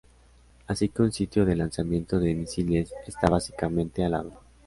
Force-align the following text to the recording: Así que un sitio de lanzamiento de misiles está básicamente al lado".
Así 0.65 0.89
que 0.89 1.03
un 1.03 1.11
sitio 1.11 1.45
de 1.45 1.55
lanzamiento 1.55 2.19
de 2.19 2.33
misiles 2.33 2.91
está 3.05 3.29
básicamente 3.29 4.03
al 4.03 4.11
lado". 4.13 4.31